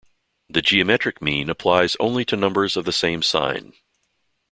[0.49, 3.73] The geometric mean applies only to numbers of the same sign.